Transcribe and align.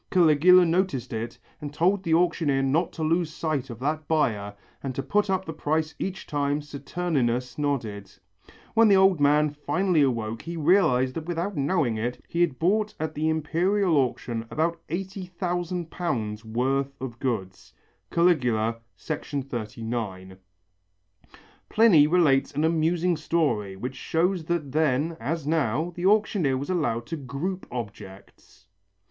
Caligula 0.09 0.65
noticed 0.65 1.13
it, 1.13 1.37
and 1.61 1.71
told 1.71 2.01
the 2.01 2.15
auctioneer 2.15 2.63
not 2.63 2.91
to 2.93 3.03
lose 3.03 3.31
sight 3.31 3.69
of 3.69 3.77
that 3.81 4.07
buyer 4.07 4.55
and 4.81 4.95
to 4.95 5.03
put 5.03 5.29
up 5.29 5.45
the 5.45 5.53
price 5.53 5.93
each 5.99 6.25
time 6.25 6.59
Saturninus 6.59 7.59
nodded. 7.59 8.11
When 8.73 8.87
the 8.87 8.95
old 8.95 9.19
man 9.19 9.51
finally 9.51 10.01
awoke 10.01 10.41
he 10.41 10.57
realized 10.57 11.13
that 11.13 11.27
without 11.27 11.55
knowing 11.55 11.97
it 11.97 12.25
he 12.27 12.41
had 12.41 12.57
bought 12.57 12.95
at 12.99 13.13
the 13.13 13.29
Imperial 13.29 13.95
auction 13.95 14.47
about 14.49 14.81
£80,000 14.87 16.45
worth 16.45 16.95
of 16.99 17.19
goods 17.19 17.71
(Cal., 18.09 18.25
39). 18.97 20.37
Pliny 21.69 22.07
relates 22.07 22.51
an 22.55 22.63
amusing 22.63 23.15
story, 23.15 23.75
which 23.75 23.97
shows 23.97 24.45
that 24.45 24.71
then, 24.71 25.15
as 25.19 25.45
now, 25.45 25.91
the 25.95 26.07
auctioneer 26.07 26.57
was 26.57 26.71
allowed 26.71 27.05
to 27.05 27.15
group 27.17 27.67
objects. 27.69 28.65